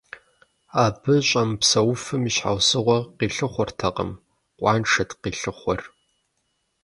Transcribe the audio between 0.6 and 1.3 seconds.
Абы